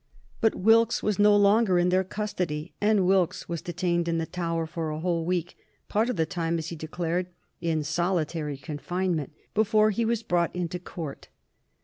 [0.39, 4.65] But Wilkes was no longer in their custody, and Wilkes was detained in the Tower
[4.65, 5.55] for a whole week,
[5.89, 7.27] part of the time, as he declared,
[7.61, 11.27] in solitary confinement, before he was brought into court.